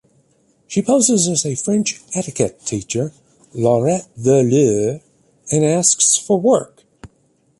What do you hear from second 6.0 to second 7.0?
for work.